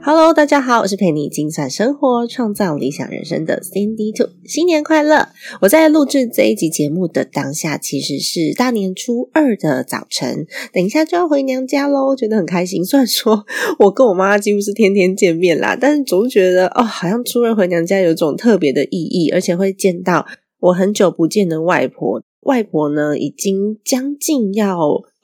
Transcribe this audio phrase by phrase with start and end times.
[0.00, 5.28] Hello，大家好，我是陪你精算生活、创造理想人生的 Cindy Two，新年快乐！
[5.60, 12.84] 我在录制这一集节目的当下，其实是大年初二的早晨，等一下就要回娘家喽，觉得很开心。
[12.84, 13.44] 虽然说
[13.80, 20.24] 我跟我妈几乎是天天见面啦，但是总觉得哦，好像初二回娘家有种特别的意义，而且会见到
[20.60, 22.22] 我很久不见的外婆。
[22.42, 24.78] 外婆呢，已经将近要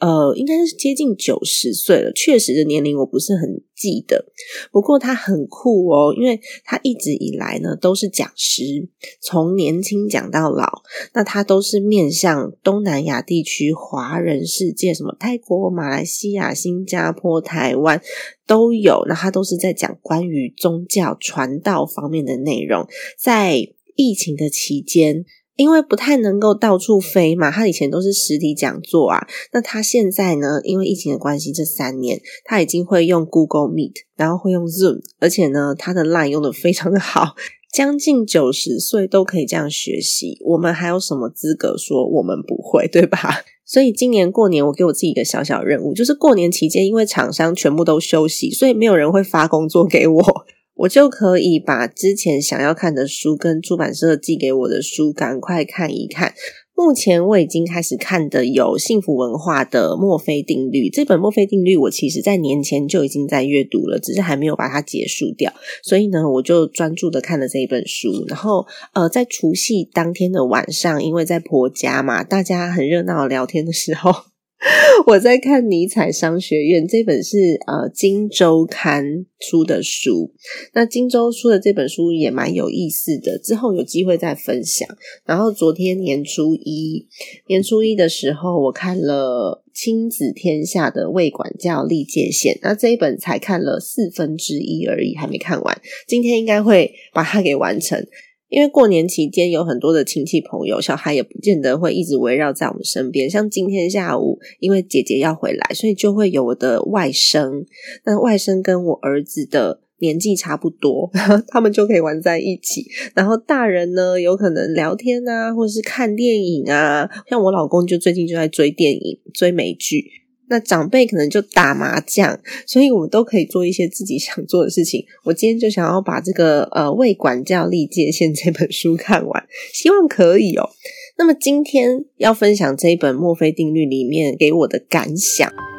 [0.05, 2.13] 呃，应该是接近九十岁了。
[2.13, 4.27] 确实的年龄我不是很记得，
[4.71, 8.87] 不过他很酷哦，因为他一直以来呢都是讲师，
[9.23, 10.83] 从年轻讲到老。
[11.15, 18.03] 那他都是面向东南亚地区华人世界，什么泰国、马来西亚、新加坡、台湾
[18.47, 19.07] 都有。
[19.09, 22.87] 那他都是在讲关于宗教传道方面的内容。
[23.19, 25.25] 在疫情的期间。
[25.57, 29.27] 因为不太能够到处飞嘛，他以前都是实体讲座啊。
[29.53, 30.61] 那他现在呢？
[30.65, 37.35] 因为疫情的关系，这三年他已经会用 Google Meet，然后会用 Zoom，而且呢，他的 Line 用的非常的好。
[37.75, 43.19] 将近九十岁都可以这样学习，我们还有什么资格说我们不会，对吧？
[43.67, 50.47] 所以今年过年，我给我自己一个小小任务，就是过年期间，因为厂商全部都休息，所以没有人会发工作给我。
[50.85, 56.35] 我就可以把之前想要看的书跟出版社寄给我的书赶快看一看。
[56.77, 65.53] 目前我已经开始看的有幸福文化的墨菲定律这本墨菲定律，我其实在年前就已经在阅读了，只是还没有把它结束掉。
[65.83, 68.27] 所以呢，我就专注的看了这一本书。
[68.27, 74.34] 然后呃，在除夕当天的晚上，因为在婆家嘛，大家很热闹聊天的时候。
[75.07, 79.05] 我在看尼采商学院这本是呃《金周刊》
[79.39, 80.33] 出的书，
[80.73, 84.89] 那《金周》出的这本书也蛮有意思的，之后有机会再分享。
[85.27, 87.07] 然后昨天年初一，
[87.47, 95.79] 年初一的时候，我看了《亲子天下》的未管教立界限，那这一本才看了四分之一而已，还没看完。
[96.09, 98.07] 今天应该会把它给完成。
[98.55, 103.29] 因为过年期间有很多的亲戚朋友，小孩也不见得会一直围绕在我们身边。
[103.29, 107.65] 像今天下午，因为姐姐要回来，所以就会有我的外甥。
[108.05, 111.11] 那外甥跟我儿子的年纪差不多，
[111.49, 112.87] 他们就可以玩在一起。
[113.17, 117.11] 然后大人呢，有可能聊天啊，或者是看电影啊。
[117.29, 120.05] 像我老公就最近就在追电影、追美剧。
[120.49, 125.05] 那长辈可能就打麻将，所以我们都可以做一些自己想做的事情。
[125.25, 130.71] 我今天就想要把这个呃《为管教立界限》这本书看完，希望可以哦。
[131.17, 135.74] 那么今天要分享这一本墨菲定律里面给我的感想。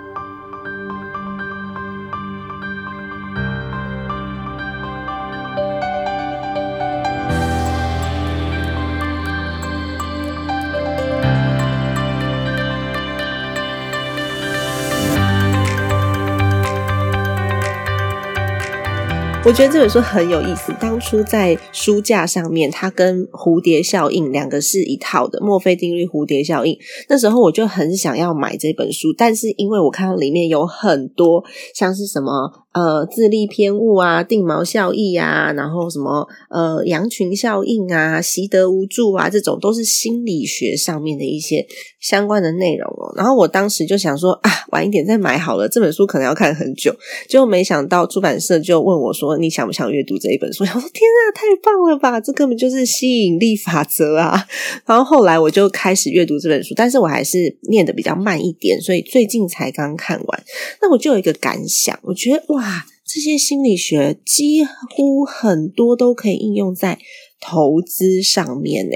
[19.46, 20.74] 我觉得这本书很有意思。
[20.82, 26.76] 当初在书架上面，它跟蝴蝶效应两个是一套的，墨菲定律、蝴蝶效应。
[27.08, 31.44] 那时候我就很想要买这本书，但是因为我看到里面有很多
[31.76, 32.65] 像是什么。
[32.76, 41.66] 呃，自利偏误啊，定锚效益啊，然后什么呃，羊群效应啊，习得无助啊，这种都是心理学上面的一些
[42.02, 43.14] 相关的内容哦。
[43.16, 46.94] 然后我当时就想说啊，晚一点再买好了，这本书可能要看很久。
[47.30, 52.20] 结果没想到出版社就问我说：“你想不想阅读这一本书？” 我说：“天啊，太棒了吧！
[52.20, 54.46] 这根本就是吸引力法则啊！”
[54.86, 60.44] 然后后来我就开始阅读这本书，但是我还是念的比较慢一点，所以最近才刚看完。
[60.82, 62.65] 那我就有一个感想，我觉得哇。
[62.66, 64.66] 啊，这些心理学几
[64.96, 66.98] 乎很多都可以应用在
[67.40, 68.96] 投资上面呢。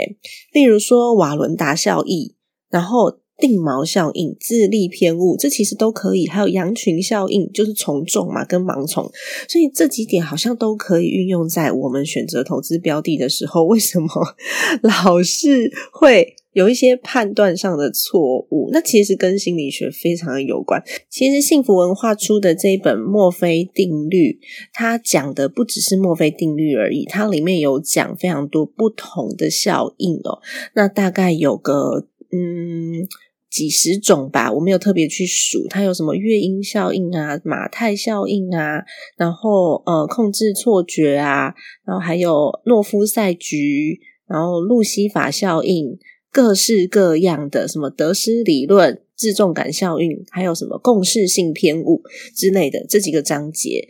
[0.51, 2.33] 例如说瓦伦达效应，
[2.71, 6.27] 然后定锚效应、自利偏误，这其实都可以。
[6.27, 9.03] 还有羊群效应，就是从众嘛，跟盲从。
[9.47, 13.63] 所以这几点好像都可以运用在我们选择投资标的的时候。
[13.65, 14.07] 为什么
[14.81, 16.35] 老是会？
[16.53, 20.83] 有一些判断上的错误，那其实跟心理学非常的有关。
[21.09, 24.39] 其实幸福文化出的这一本墨菲定律，
[24.73, 30.39] 它讲的不只是墨菲定律而已，它里面有讲非常多不同的效应哦。
[30.73, 33.07] 那大概有个嗯。
[33.51, 35.67] 几十种吧，我没有特别去数。
[35.69, 38.83] 它有什么月音效应啊、马太效应啊，
[39.17, 45.97] 然后呃控制错觉啊，然后还有诺夫赛局，然后路西法效应，
[46.31, 52.03] 各式各样的什么得失理论、自重感效应，还有什么共识性偏误
[52.35, 53.87] 之类的这几个章节。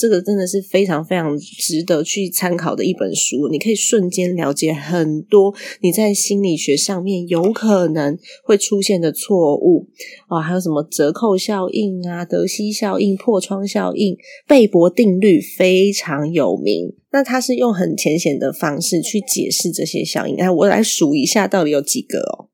[0.00, 9.88] 这个真的是非常非常值得去参考的一本书，你可以瞬间了解很多你在心理学上面有可能会出现的错误
[10.28, 14.16] 啊，还有什么折扣效应啊、德西效应、破窗效应、
[14.48, 16.94] 贝博定律非常有名。
[17.12, 20.36] 那它是用很浅显的方式去解释这些效应。
[20.36, 22.49] 哎，我来数一下，到底有几个哦？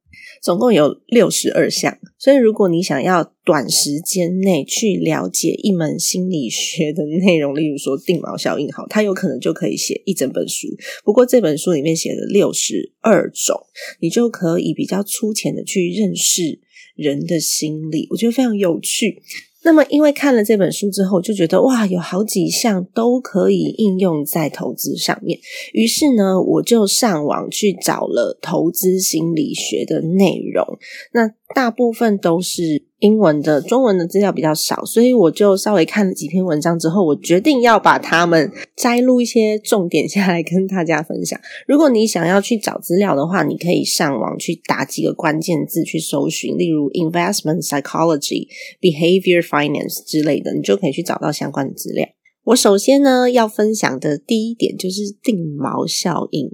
[0.46, 10.68] 总共有六十二项，所以如果你想要短时间内去了解一门心理学的内容，例如说定锚效应，好，它有可能就可以写一整本书。
[11.04, 13.60] 不过这本书里面写了六十二种，
[13.98, 16.60] 你就可以比较粗浅的去认识
[16.94, 19.20] 人的心理，我觉得非常有趣。
[19.66, 25.40] 那么，因为看了这本书之后，就觉得哇，有好几项都可以应用在投资上面。
[25.72, 30.64] 于是呢，我就上网去找了投资心理学的内容。
[31.12, 41.38] 那大部分都是英文的，中文的资料比较少，所以我就稍微看了几篇文章之后，我决定要把它们摘录一些重点下来跟大家分享。
[41.66, 48.48] 如果你想要去找资料的话，你可以上网去打几个关键字去搜寻，例如 investment psychology、
[48.80, 52.08] behavior finance 之类的，你就可以去找到相关的资料。
[52.44, 56.48] 我首先呢要分享的第一点就是定锚效应。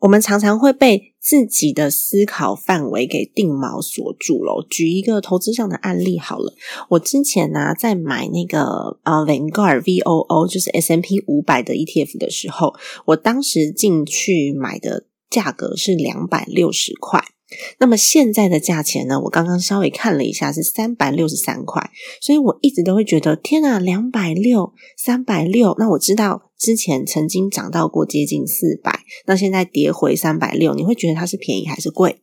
[0.00, 4.66] 我们常常会被自己的思考范围给定锚锁住了。
[4.68, 6.54] 举一个投资上的案例好了，
[6.88, 12.74] 我之前呢在买那个呃 Vanguard V O O 就是 S M P 五百的 E T F 的时候，
[13.04, 17.22] 我当时进去买的价格是两百六十块。
[17.78, 19.20] 那么现在的价钱呢？
[19.22, 21.90] 我刚刚稍微看了一下，是三百六十三块。
[22.20, 25.74] 所以我一直都会觉得，天啊，两百六、三百六。
[25.76, 32.20] 那我知道之前曾经涨到过接近四百，那现在跌回三百六，你会觉得它是便宜还是贵？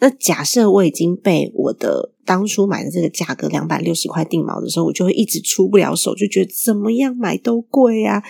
[0.00, 8.22] 那假设我已经被我的当初买的这个价格两百六十块定锚的时候，我就会一直出不了手，就觉得怎么样买都贵啊。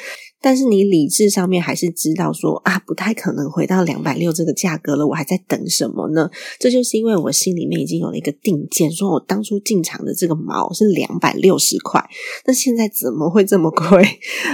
[0.42, 6.28] 但是你理智上面还是知道说啊，不太可能回到两百六这个价格了，我还在等什么呢？
[6.58, 12.04] 这就是因为我心里面已经有了一个定见，说我当初进场的这个毛是两百六十块，
[12.44, 14.04] 那现在怎么会这么贵？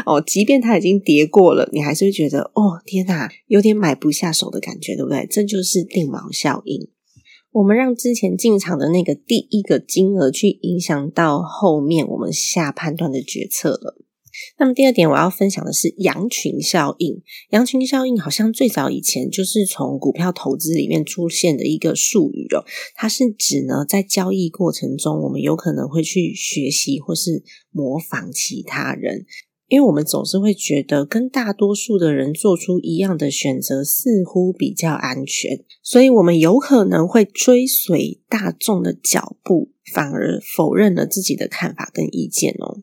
[0.05, 5.26] 哦，即便它已经跌过了，你还是会觉得哦，天哪，有点买不下手的感觉，对不对？
[5.31, 6.88] 这就是定毛效应。
[7.50, 13.96] 我们让之前进场的那个第一个金额去影响到后面我们下判断的决策了。
[14.58, 17.23] 那么第二点，我要分享的是羊群效应。
[17.50, 22.64] 羊群效应好像最早以前就是从股票投资里面出现的一个术语哦。
[22.94, 29.25] 它是指呢，在交易过程中，我们有可能会去学习或是模仿其他人，
[29.69, 42.82] 因为我们总是会觉得跟大多数的人做出一样的选择似乎比较安全，所以我们有可能会追随大众的脚步，反而否认了自己的看法跟意见哦。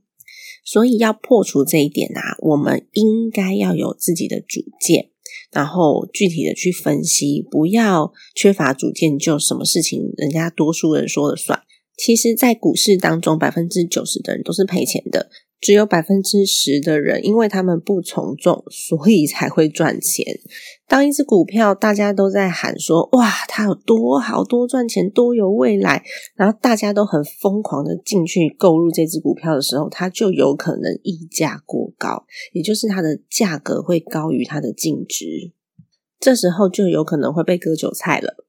[0.65, 5.11] 所以要破除这一点啊，我们应该要有自己的主见，
[5.51, 11.61] 然后具体的去分析，不要缺乏主见就什么事情人家多数人说了算。
[11.97, 15.29] 其实，在股市当中，百分之九十的人都是赔钱的。
[15.61, 20.41] 只有百分之十的人，因为他们不从众，所以才会赚钱。
[20.87, 26.03] 当一只股票大家都在喊说“哇，它有多好多赚钱，多有未来”，
[26.35, 35.51] 然后大家都很疯狂的进去购入这只股票的时候，它就有可能溢价过高，也就是它的价格会高于它的净值，
[36.19, 38.44] 这时候就有可能会被割韭菜了。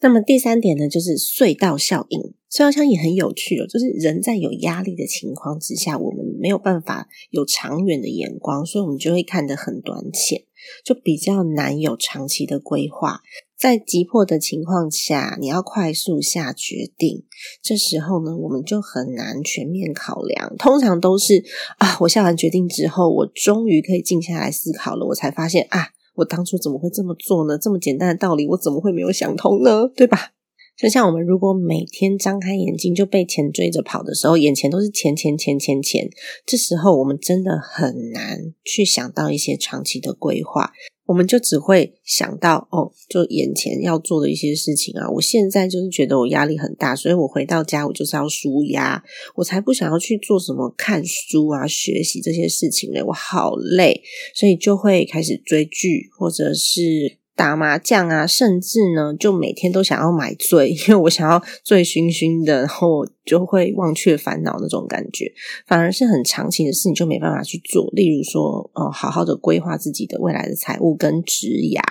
[0.00, 2.34] 那么第三点呢，就是隧道效应。
[2.50, 10.44] 隧道效应也很有趣哦，就是人在有压力的情况之下，我们没有办法有长远的眼光，所以我们就会看得很短浅，
[10.84, 13.20] 就比较难有长期的规划。
[13.58, 17.24] 在急迫的情况下，你要快速下决定，
[17.62, 20.54] 这时候呢，我们就很难全面考量。
[20.58, 21.42] 通常都是
[21.78, 25.88] 啊，我下完决定之后，我终于可以静下来思考了，我才发现啊。
[26.16, 27.56] 我当初怎么会这么做呢？
[27.56, 29.88] 这么简单的道理，我怎么会没有想通呢？
[29.94, 30.32] 对吧？
[30.78, 36.08] 就像我们如果每天张开眼睛就被钱追着跑的时候，眼前都是钱钱钱钱钱，
[36.44, 40.72] 这时候我们真的很难去想到一些长期的规划。
[41.06, 45.08] 我们就只会想到哦，就眼前要做的一些事情啊。
[45.08, 49.00] 我现在就是觉得我压力很大，所以我回到家我就是要舒压，
[49.36, 53.00] 我才不想要去做什么看书啊、学习这些事情嘞。
[53.04, 54.02] 我好累，
[54.34, 65.30] 所以就会开始追剧，或者是打麻将啊，甚至呢，就每天都想要买醉，因为我想要醉醺醺的，然后就会忘却烦恼那种感觉，
[65.66, 67.90] 反而是很长期的事，你就没办法去做。
[67.92, 71.82] 例如说，呃，好好的规划自己的未来的财务跟职涯，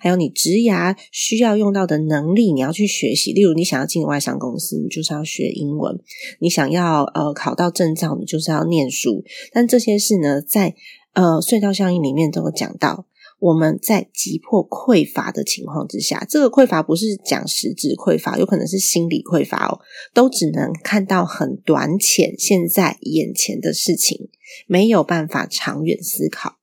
[0.00, 3.34] 还有你职涯需要用到的能力，你要去学习。
[3.34, 5.94] 例如，你想要进外商公司，你就是要学英文；
[6.40, 9.22] 你想要呃考到证照，你就是要念书。
[9.52, 10.74] 但这些事呢，在
[11.12, 13.04] 呃隧道效应里面都有讲到。
[13.44, 19.80] 我们在急迫匮乏的情况之下，这个匮乏不是讲实质匮乏，有可能是心理匮乏哦，
[20.14, 24.30] 都只能看到很短浅，现在眼前的事情，
[24.66, 26.56] 没有办法长远思考。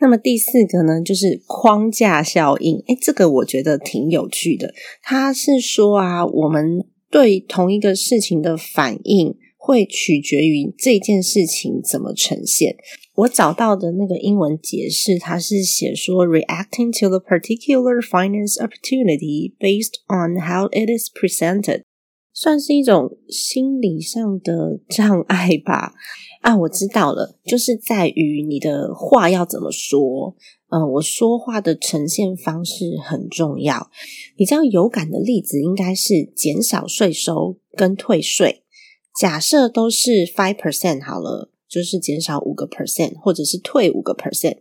[0.00, 2.82] 那么第四个呢，就是框架效应。
[2.86, 4.72] 诶，这个我觉得挺有趣的。
[5.02, 9.36] 他是说啊，我们对同一个事情的反应。
[9.68, 12.74] 会取决于这件事情怎么呈现。
[13.16, 21.82] 我找到的那个英文解释，它是写说：reacting to the particular finance opportunity based on how it is presented，
[22.32, 25.92] 算是一种心理上的障碍吧。
[26.40, 30.34] 啊，我知道了，就是在于你的话要怎么说。
[30.70, 33.90] 嗯，我说话的呈现方式很重要。
[34.34, 38.62] 比较有感的例子应该是减少税收跟退税。
[39.14, 44.58] 假设都是 five percent 好了，就是减少五个 percent，或者是退五个 percent。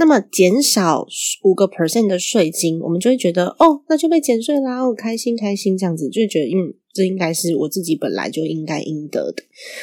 [0.00, 1.06] 那么减少
[1.42, 9.42] 五个 percent 的税金，我们就会觉得哦，那就被减税啦，哦，开心开心这样子，就觉得嗯，这应该是我自己本来就应该应得的。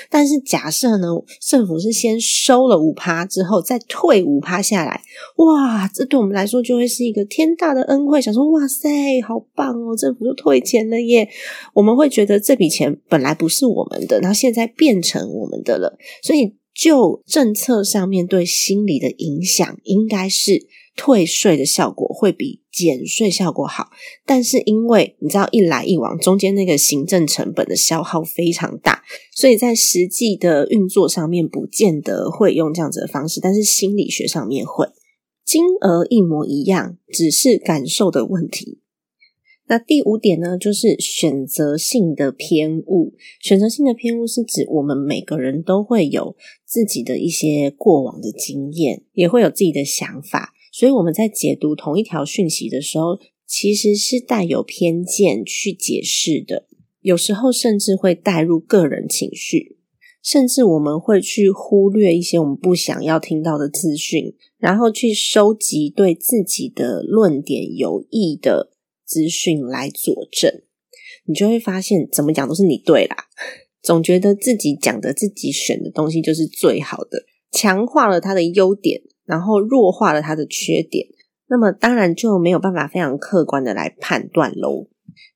[0.09, 1.07] 但是假设呢，
[1.39, 5.03] 政府是先收了五趴之后再退五趴下来，
[5.36, 8.19] 哇，这对我们来说就会是一个天大的恩惠。
[8.19, 11.29] 想说哇塞，好棒哦，政府就退钱了耶！
[11.75, 16.55] 我们会觉得这笔钱本来不是我们的，然后现在变成我们的了，所以。
[16.77, 23.89] 就政策上面对心理的影响，应该是退税的效果会比减税效果好。
[24.27, 29.01] 但是因为你知道一来一往中间那个行政成本的消耗非常大，
[29.36, 34.88] 所以在实际的运作上面不见得会用这样子的方式，但是心理学上面会，
[35.43, 38.81] 金额一模一样，只是感受的问题。
[39.69, 43.13] 那第五点呢，就是选择性的偏误。
[43.41, 56.65] 选择性的偏误是指我们每个人都会有自己的一些过往的经验，也会有自己的想法，所以我们在解读同一条讯息的时候，其实是带有偏见去解释的。
[57.01, 59.77] 有时候甚至会带入个人情绪，
[60.24, 68.71] 甚至我们会去忽略一些我们不想要听到的资讯，然后去收集对自己的论点有益的。
[69.07, 70.61] 资讯来佐证，
[71.25, 73.15] 你就会发现怎么讲都是你对啦。
[73.81, 81.07] 总觉得自己讲的、自己选的东西就是最好的，强化了他的优点，然后弱化了他的缺点。
[81.47, 84.89] 那么当然就没有办法非常客观的来判断喽。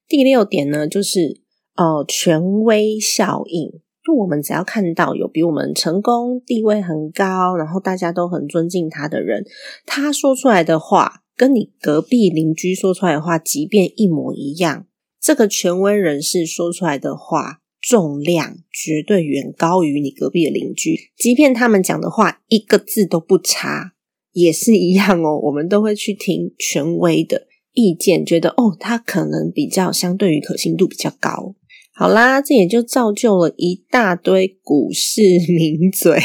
[0.06, 1.40] 第六点呢，就是
[1.76, 3.80] 呃权威效应。
[4.04, 9.46] 就我们只要看到有比我们成功、地位很高，然后大家都很尊敬他的人，
[9.86, 11.21] 他说出来的话。
[11.36, 14.86] 跟你隔壁邻居说出来的话，即便一模一样，
[15.20, 21.10] 这个权威人士说出来的话重量绝对远高于你隔壁的邻居。
[21.16, 23.94] 即便他们讲的话一个字都不差，
[24.32, 25.40] 也是一样哦。
[25.44, 31.56] 我们都会去听权威的意见，觉得哦，他可能比较相对于可信度比较高。
[31.94, 36.20] 好啦，这也就造就了一大堆股市 名嘴。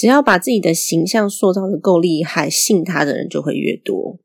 [0.00, 4.18] 只要把自己的形象塑造的够厉害，信他的人就会越多。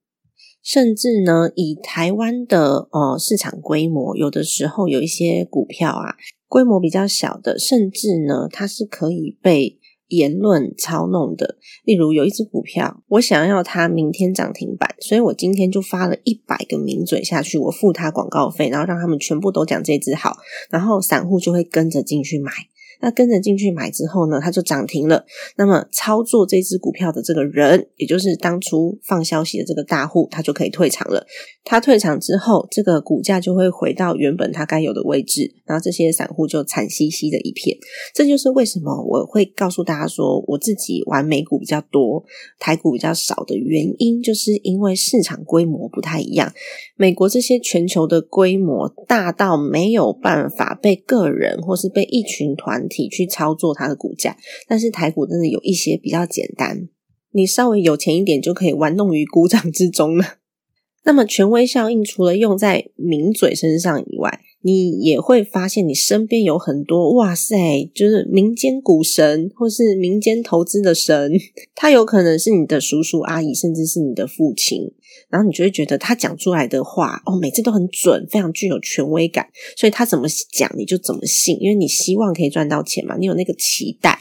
[0.64, 6.16] 甚至呢，以台湾的呃市场规模，有的时候有一些股票啊，
[6.48, 9.78] 规模比较小的，甚至呢，它是可以被
[10.08, 11.58] 言论操弄的。
[11.84, 20.38] 例如有一只股票，我想要它明天涨停板，所以我今天就发了一百个名嘴下去，我付他广告费，然后让他们全部都讲这只好，
[20.70, 22.54] 然后散户就会跟着进去买。
[23.02, 25.26] 那跟着进去买之后呢，它就涨停了。
[25.58, 31.26] 那么操作这只股票的这个人，也就是当初放消息的这个大户，他就可以退场了。
[31.64, 37.76] 他退场之后，这个股价就会回到原本它该有的位置，然后这些散户就惨兮兮的一片。
[38.14, 42.24] 这就是为什么我会告诉大家说，我自己玩美股比较多，
[42.60, 46.54] 台股比较少的原因，就是因为市场规模不太一样。
[46.96, 54.36] 美国这些全球的规模大到没有办法被个人或是被一群团体去操作它的股价，
[54.68, 56.88] 但是台股真的有一些比较简单，
[57.32, 60.26] 你稍微有钱一点就可以玩弄于股掌之中了。
[61.06, 67.56] 那么权威效应除了用在名嘴身上以外，你也会发现你身边有很多哇塞，
[67.94, 71.32] 就是民间股神或是民间投资的神，
[71.76, 74.94] 他有可能是你的叔叔阿姨，甚至是你的父亲。
[75.30, 84.20] 然后你就会觉得他讲出来的话哦，每次都很准，非常具有权威感，所以他怎么讲你就怎么信，因为你希望可以赚到钱嘛，你有那个期待。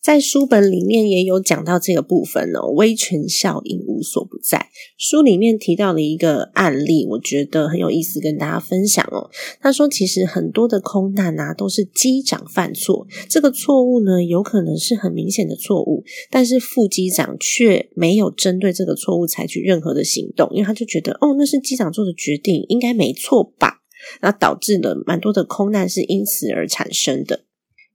[0.00, 4.68] 在书本里面也有讲到这个部分哦，威权效应无所不在。
[4.96, 9.28] 书里面提到了一个案例，我觉得很有意思，跟大家分享哦。
[9.60, 23.82] 他说，其实很多的空难啊，都是机长犯错，这个错误呢，有可能是很明显的错误，但是副机长却没有针对这个错误采取任何的行动，因为他就觉得，哦，那是机长做的决定，应该没错吧？
[24.22, 27.44] 那导致了蛮多的空难是因此而产生的。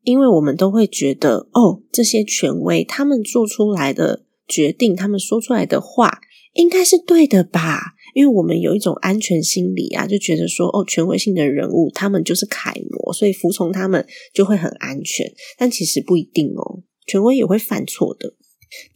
[0.04, 6.20] 因为我们都会觉得，哦，这些权威他们做出来的决定，他们说出来的话，
[6.54, 7.96] 应该是对的吧？
[8.14, 15.26] 因为我们有一种安全心理啊，就觉得说，哦，权威性的人物，他们就是楷模，所以服从他们就会很安全。
[15.58, 18.36] 但其实不一定哦，权威也会犯错的。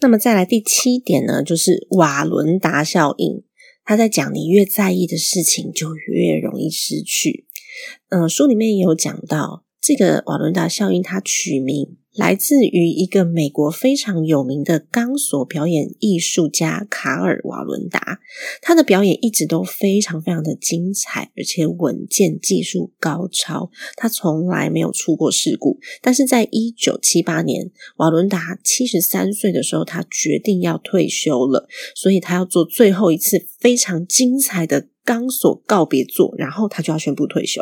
[0.02, 3.44] 那么再来第七点呢，就是瓦伦达效应。
[3.84, 7.46] 他在讲，你越在意的事情，就越容易失去。
[8.10, 9.64] 嗯，书里面也有讲到。
[9.80, 18.20] 这个瓦伦达效应，它取名来自于一个美国非常有名的钢索表演艺术家卡尔瓦伦达。
[18.62, 23.70] 他的表演一直都非常非常的精彩，而且稳健，技术高超。
[23.96, 25.78] 他从来没有出过事故。
[26.02, 37.62] 但是在一九七八年，瓦伦达七十三岁的时候，他决定要退休了，所以他要做最后一次非常精彩的钢索告别作，然后他就要宣布退休。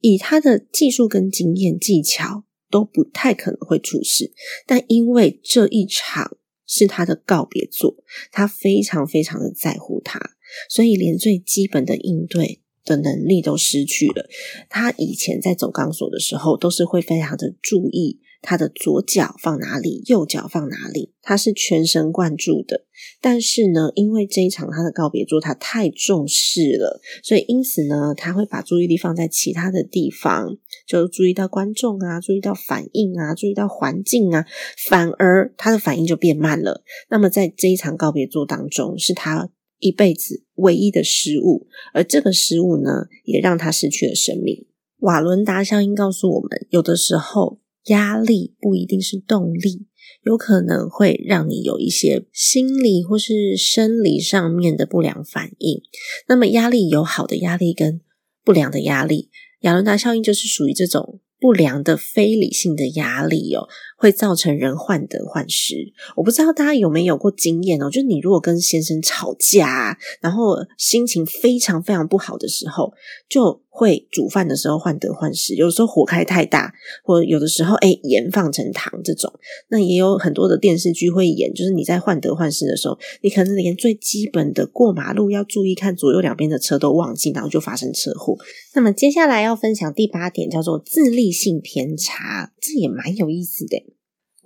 [0.00, 4.32] 以他的技术跟经验技巧都不太可能会出事，
[4.66, 7.96] 但因为这一场是他的告别作，
[8.30, 10.20] 他非常非常的在乎他，
[10.68, 14.28] 所以连最基本的应对的能力都失去了。
[14.68, 18.20] 他以前在走钢索的时候，都是会非常的注意。
[18.40, 22.84] 他的左脚放哪里，右脚放哪里，他是全神贯注的。
[23.20, 34.46] 但是呢，因为这一场他的告别作，他太重视了，所以因此呢，他会把注意力放在其他的地方，就注意到观众啊，注意到反应啊，注意到环境啊，
[34.88, 36.82] 反而他的反应就变慢了。
[37.10, 44.66] 那么在这一场告别作当中，是他一辈子唯一的失误，而这个失误呢，也让他失去了生命。
[45.00, 47.58] 瓦伦达效应告诉我们，有的时候。
[47.88, 49.86] 压力不一定是动力，
[50.24, 55.82] 有可能会让你有一些心理或是生理上面的不良反应。
[56.28, 58.00] 那么，压力有好的压力跟
[58.44, 61.20] 不良的压力，亚伦达效应就是属于这种。
[61.40, 65.92] 不良的非理性的压力哦，会造成人患得患失。
[66.16, 72.92] 我不知道大家有没有过经验哦，就是你如果跟先生吵架，然后心情非常非常不好的时候，
[73.28, 75.54] 就会煮饭的时候患得患失。
[75.56, 79.32] 有时候火开太大，或有的时候哎盐放成糖这种。
[79.68, 88.36] 那也有很多的电视剧会演，就是你在患得患失的时候，你可能连最基本的过马路要注意看左右两边的车都忘记，然后就发生车祸。
[88.74, 93.87] 那么接下来要分享第八点，叫做自立性偏差，这也蛮有意思的。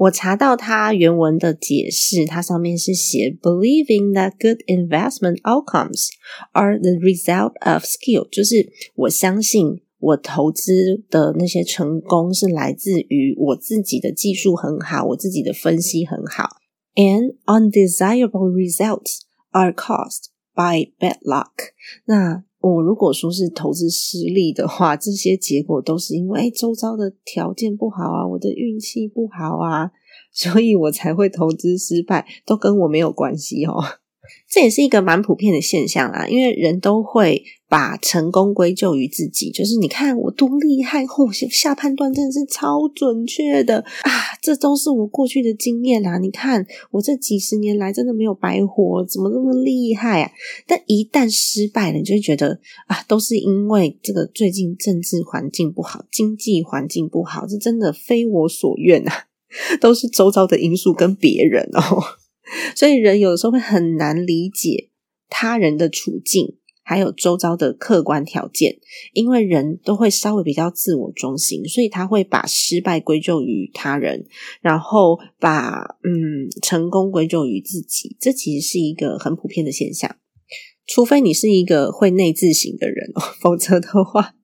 [0.03, 6.09] 我查到它原文的解释，它上面是写：believing that good investment outcomes
[6.53, 16.57] are the result of skill，就是我相信我投资的那些成功是来自于我自己的技术很好，我自己的分析很好。
[16.97, 21.53] And undesirable results are caused by bad luck。
[22.07, 29.91] 那我如果说是投资失利的话，这些结果都是因为周遭的条件不好啊，我的运气不好啊，
[30.33, 33.83] 所以我才会投资失败，都跟我没有关系哦。
[34.53, 44.13] 这也是一个蛮普遍的现象啦，因为人都会把成功归咎于自己，就是你看我多厉害，我下判断真的是超准确的啊，
[44.43, 46.19] 这都是我过去的经验啊。
[46.19, 50.31] 你看我这几十年来真的没有白活，怎么那么厉害啊？
[50.67, 59.25] 但一旦失败了，你就会觉得啊，都是因为这个最近政治环境不好，经济环境不好，这真的非我所愿啊，
[59.81, 62.03] 都是周遭的因素跟别人哦。
[62.75, 64.91] 所以人有的时候会很难理解
[65.29, 68.79] 他人的处境，还有周遭的客观条件，
[69.13, 74.27] 因为人都会稍微比较自我中心，所以他会把失败归咎于他人，
[74.61, 78.17] 然后把嗯成功归咎于自己。
[78.21, 80.17] 这其实是一个很普遍的现象，
[80.87, 84.35] 除非你是一个会内自省的人， 否则的话，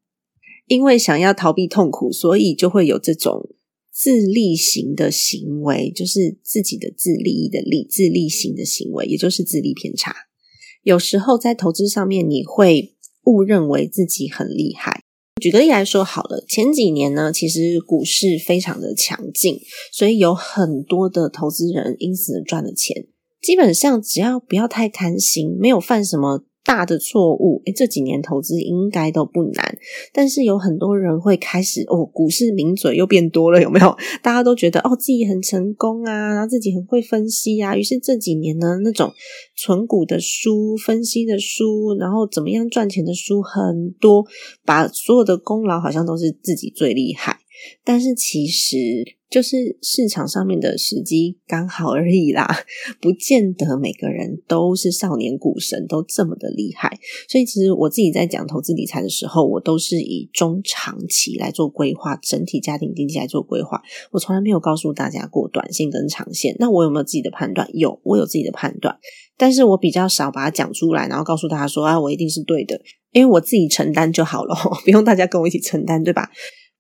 [0.66, 3.50] 因为想要逃避痛苦，所以就会有这种。
[4.00, 10.14] 自利型的行为就是自己的自利益的利，自利型的行为也就是自利偏差。
[10.84, 15.02] 有时候在投资上面，你会误认为自己很厉害，
[15.42, 19.60] 举个例来说好了，前几年呢，其实股市非常的强劲，
[19.92, 23.08] 所以有很多的投资人因此赚了钱。
[23.42, 26.44] 基本上只要不要太贪心，没有犯什么。
[26.68, 29.78] 大的错误，诶这几年投资应该都不难，
[30.12, 33.96] 但是有很多人会开始哦，股市名嘴又变多了，有没有？
[34.22, 39.10] 大家都觉得哦，自己很成功啊，然后自己很会分析啊，于是这几年呢，那种
[39.56, 44.26] 存股的书、分析的书，然后怎么样赚钱的书很多，
[44.66, 47.38] 把所有的功劳好像都是自己最厉害，
[47.82, 49.17] 但是其实。
[49.30, 52.48] 就是市场上面的时机刚好而已啦，
[53.00, 56.98] 不见得每个人都是少年股神，都这么的厉害。
[57.28, 63.82] 所以其实我自己在讲投资理财的时候，我都是以中长期来做规划，整体家庭经济来做规划。
[64.12, 66.56] 我从来没有告诉大家过短线跟长线。
[66.58, 67.68] 那我有没有自己的判断？
[67.74, 68.96] 有，我有自己的判断，
[69.36, 72.80] 但是我比较少把它讲出来，然后告诉大家说啊，我一定是对的，
[73.12, 76.30] 因为我自己承担就好了， 不用大家跟我一起承担，对吧？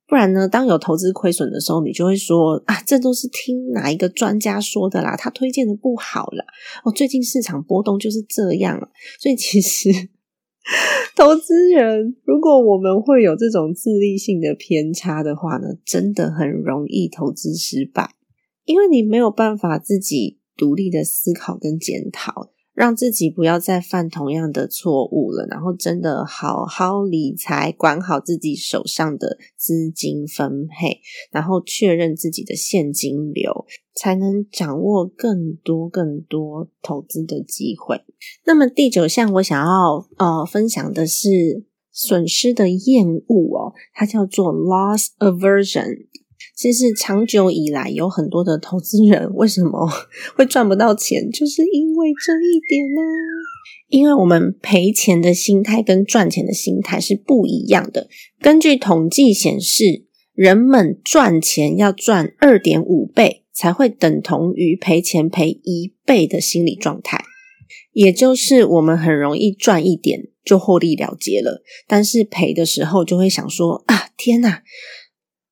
[0.08, 0.48] 不然呢？
[0.48, 6.46] 当有投资亏损的时候，你就会说啊，这都是听哪一个专家说的啦，他推荐的不好啦。
[6.82, 8.90] 哦，最近市场波动就是这样。
[9.20, 9.90] 所以其实
[11.14, 18.14] 投资人，如果我们会有这种自立性的偏差的话呢，真的很容易投资失败，
[18.64, 22.50] 因为你没有办法自己独立的思考跟检讨。
[22.78, 31.00] 让自己不要再犯同样的错误了，然后真的好好理财，管好自己手上的资金分配，
[31.32, 38.00] 然后确认自己的现金流，才能掌握更多更多投资的机会。
[38.46, 46.06] 那么第九项，我想要呃分享的是损失的厌恶哦，它叫做 loss aversion。
[46.58, 49.88] 其实长久以来，有很多的投资人为什么
[50.34, 53.00] 会赚不到钱，就是因为这一点呢？
[53.86, 58.08] 因为我们赔钱的心态跟赚钱的心态是不一样的。
[58.40, 67.22] 根据统计显示，人们赚钱要赚二点五倍，才会等同于赔钱赔一倍的心理状态。
[67.92, 74.62] 也就是我们很容易赚一点就获利了结了，但是赔的时候就会想说啊，天哪！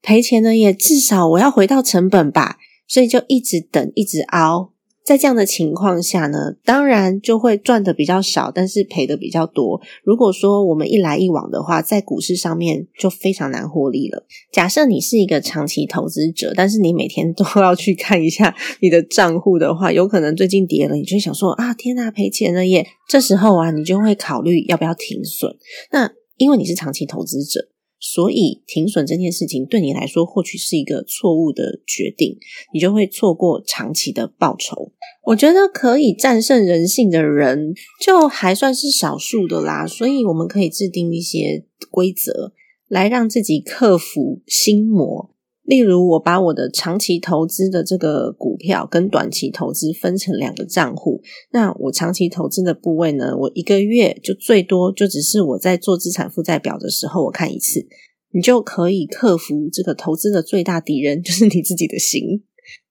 [0.07, 4.71] 赔钱呢，也至少我要回到成本吧，所以就一直等，一直熬。
[5.05, 9.81] 在这样的情况下呢，当然就会赚的比较少，但是赔的比较多。
[10.05, 14.25] 如果说我们一来一往的话，在股市上面就非常难获利了。
[14.53, 22.87] 假设你是一个长期投资者，但是你每天都要去看一下你的账户的话，有可能最近跌了，你就想说啊，天呐，赔钱了耶！
[23.09, 25.57] 这时候啊，你就会考虑要不要停损。
[25.91, 27.61] 那因为你是长期投资者。
[28.09, 32.39] 所以停损这件事情对你来说或许是一个错误的决定，
[32.73, 34.93] 你就会错过长期的报酬。
[35.25, 42.53] 我觉得可以战胜人性的人就还算是少数的啦，所以我们可以制定一些规则
[42.87, 45.35] 来让自己克服心魔。
[45.67, 51.21] 例如，我把我的长期投资的这个股票跟短期投资分成两个账户。
[51.51, 57.85] 那我长期投资的部位呢，我一个月就最多就只是我在做资产负债表的时候我看一次，
[58.31, 62.45] 你就可以克服这个投资的最大敌人就是你自己的心。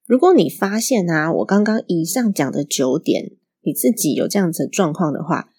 [0.05, 3.31] 如果你发现啊，我刚刚以上讲的九点，
[3.63, 5.49] 你自己有这样子的状况的话。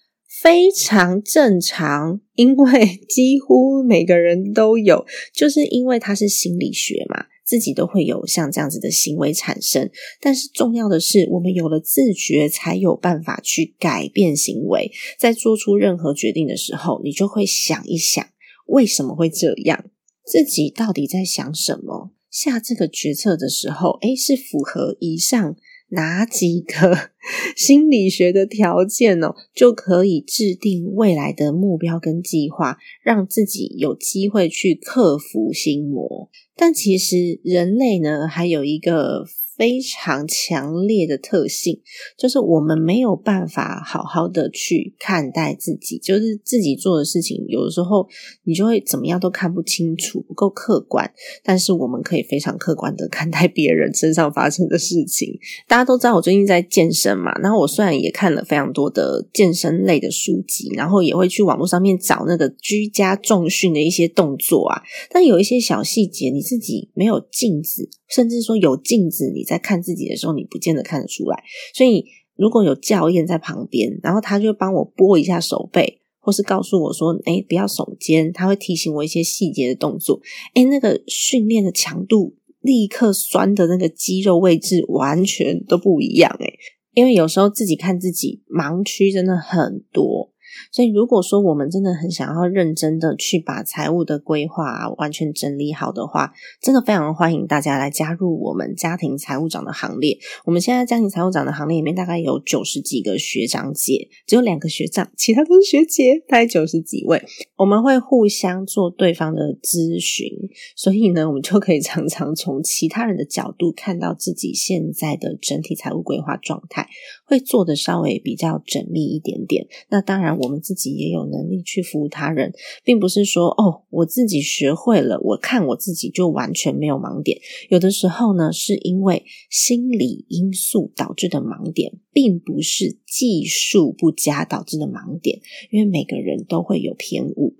[0.41, 9.89] 非常正常，因为几乎每个人都有，就是因为它是心理学嘛，自己都会有像这样子的行为产生。
[10.21, 14.91] 但是重要的是，我们有了自觉，才有办法去改变行为。
[15.17, 18.23] 在做出任何决定的时候，你就会想一想，
[18.67, 19.85] 为什么会这样？
[20.23, 22.11] 自己到底在想什么？
[22.29, 25.55] 下这个决策的时候，诶，是符合以上。
[25.91, 27.11] 哪几个
[27.55, 36.29] 心理学的条件哦，就可以制定未来的目标跟计划，让自己有机会去克服心魔。
[36.55, 39.25] 但其实人类呢，还有一个。
[39.57, 41.81] 非常强烈的特性，
[42.15, 48.07] 就是我们没有办法好好的去看待自己，就是自己做的事情，有的时候
[48.43, 51.11] 你就会怎么样都看不清楚，不够客观。
[51.43, 55.39] 但是我们可以非常客观的看待别人身上发生的事情。
[55.67, 69.46] 大家都知道我最近在健身嘛，然后我虽然也看了非常多的健身类的书籍，然后也会去网络上面找那个居家重训的一些动作啊，但有一些小细节你自己没有镜子，甚至说有镜子你。
[69.47, 71.41] 在看自己的时候，你不见得看得出来。
[71.73, 72.05] 所以，
[72.35, 80.19] 如果有教练在旁边，然后他就帮我拨一下手背，或是告诉我说：“哎，不要耸肩。”他会提醒我一些细节的动作。
[80.53, 86.29] 哎，那个训练的强度，立刻酸的那个肌肉位置完全都不一样。
[86.39, 86.45] 哎，
[86.93, 90.33] 因为有时候自己看自己盲区真的很多。
[90.71, 100.17] 所以，如果说我们真的很想要认真的去把财务的规划完全整理好的话，真的非常欢迎大家来加入我们家庭财务长的行列。
[100.45, 107.23] 我们现在家庭财务长的行列里面，大概有九十几个学长姐，只有两个学长，其他都是学姐，大概九十几位。
[107.55, 110.29] 我们会互相做对方的咨询，
[110.75, 116.87] 所以呢，我们就可以常常从其他人的角度看到自己现在的整体财务规划状态，
[117.27, 119.67] 会做的稍微比较缜密一点点。
[119.89, 127.39] 那当然，我们自己也有能力去服务他人，并不是说哦，我自己学会了，我看我自己就完全没有盲点。
[127.69, 135.39] 有的时候呢，是因为心理因素导致的盲点，并不是技术不佳导致的盲点。
[135.69, 137.55] 因为每个人都会有偏误，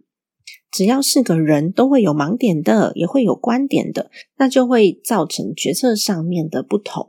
[0.71, 7.05] 只要是个人都会有盲点的，也会有观点的，那就会造成决策上面的不同。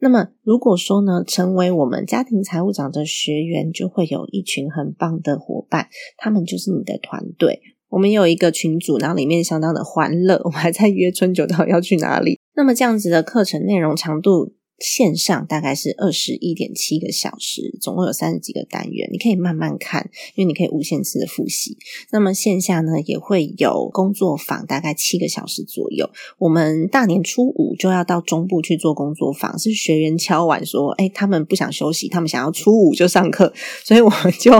[0.00, 7.60] 那么，如果说呢，成为我们家庭财务长的学员，就会有一群很棒的伙伴，他们就是你的团队。
[7.90, 12.40] 我们有一个群组，然后里面相当的欢乐，我们还在约春酒，到要去哪里？
[12.56, 14.54] 那么这样子的课程内容长度。
[14.80, 21.78] 线上大概是二十一点七个小时，总共有三十几个单元，你可以慢慢看，因为你可以无限次的复习。
[22.10, 26.10] 那么线下呢，也会有工作坊，大概七个小时左右。
[26.38, 33.52] 我们大年初五就要到中部去做工作坊，是学员敲碗说，哎，他们不想休息，他们想要初五就上课，
[33.84, 34.52] 所以我们就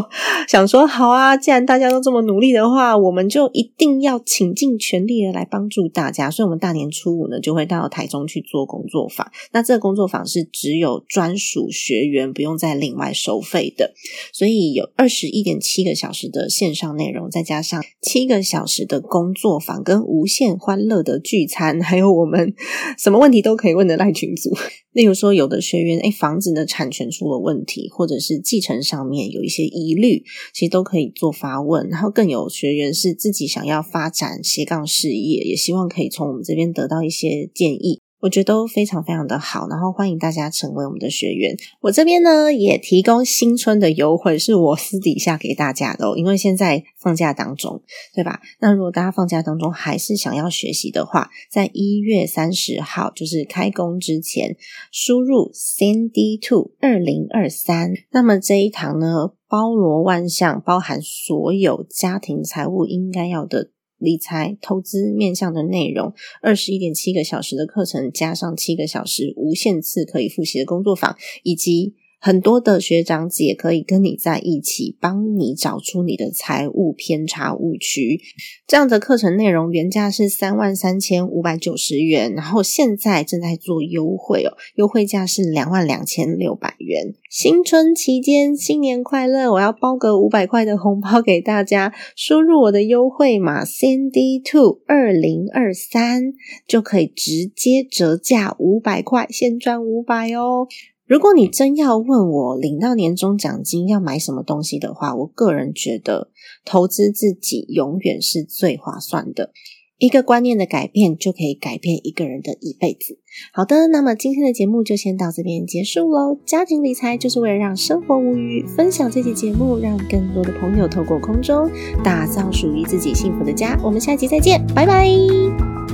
[0.49, 6.31] 想说，好啊，既然大家都这么努力的话，我们就一定要倾尽全力的来帮助大家。
[6.31, 9.29] 所以，我们大年初五呢，就会到台中去做工作坊。
[9.51, 10.04] 那这个工作。
[10.05, 13.95] 作坊是只有专属学员，不用再另外收费的，
[14.35, 22.55] 所以有二十一点七个小时的线上内容，再加上七个小时的工作坊，跟无限欢乐的聚餐，还有我们
[23.03, 24.55] 什么问题都可以问的赖群组。
[24.93, 31.89] 例如说，有的学员哎，房子的产权出了问题，或者是继承上面有一些疑虑，其实都可以做发问。
[31.89, 38.04] 然后更有学员是自己想要发展斜杠事业，也希望可以从我们这边得到一些建议。
[38.25, 41.55] 我觉得都非常非常的好，然后欢迎大家成为我们的学员。
[41.83, 47.83] 我这边呢也提供新春的优惠，是我私底下给大家的，因为现在放假当中，
[48.15, 48.41] 对吧？
[48.61, 54.57] 那如果大家放假当中还是想要学习的话，在一月三十号就是开工之前，
[54.91, 63.69] 输入 Cindy Two 二零二三，那么这一堂呢包罗万象，包含所有家庭财务应该要的。
[63.99, 71.95] 理财投资面向的内容，二十一点七个小时的课程，加上七个小时无限次可以复习的工作坊，以及。
[72.25, 78.19] 很多的学长姐可以跟你在一起，帮你找出你的财务偏差误区。
[78.67, 87.13] 这样的课程内容原价是三万三千五百九十元，然后现在正在做优惠哦，优惠价是两万两千六百元。
[87.29, 89.53] 新春期间，新年快乐！
[89.53, 96.33] 我要包个五百块的红包给大家，输入我的优惠码 Cindy Two 二零二三，
[96.67, 100.67] 就可以直接折价五百块，现赚五百哦。
[101.07, 106.31] 如果你真要问我领到年终奖金要买什么东西的话，我个人觉得
[106.65, 109.51] 投资自己永远是最划算的。
[109.99, 113.19] 一个观念的改变就可以改变一个人的一辈子。
[113.53, 116.37] 好的，那么今天的节目就先到这边结束喽。
[116.45, 121.71] 家庭理财就是为了让生活无虞，分享这期节目，让更多的朋友透过空中
[122.03, 123.79] 打造属于自己幸福的家。
[123.85, 125.94] 我们下期再见，拜拜。